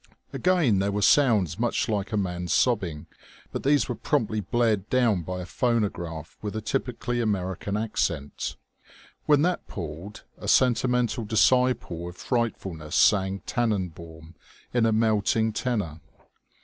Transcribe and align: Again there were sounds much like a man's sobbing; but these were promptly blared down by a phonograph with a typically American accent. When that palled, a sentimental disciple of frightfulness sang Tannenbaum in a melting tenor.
Again 0.33 0.79
there 0.79 0.91
were 0.91 1.03
sounds 1.03 1.59
much 1.59 1.87
like 1.87 2.11
a 2.11 2.17
man's 2.17 2.51
sobbing; 2.53 3.05
but 3.51 3.61
these 3.61 3.87
were 3.87 3.93
promptly 3.93 4.39
blared 4.39 4.89
down 4.89 5.21
by 5.21 5.41
a 5.41 5.45
phonograph 5.45 6.39
with 6.41 6.55
a 6.55 6.59
typically 6.61 7.21
American 7.21 7.77
accent. 7.77 8.55
When 9.27 9.43
that 9.43 9.67
palled, 9.67 10.23
a 10.39 10.47
sentimental 10.47 11.23
disciple 11.23 12.09
of 12.09 12.17
frightfulness 12.17 12.95
sang 12.95 13.43
Tannenbaum 13.45 14.33
in 14.73 14.87
a 14.87 14.91
melting 14.91 15.53
tenor. 15.53 15.99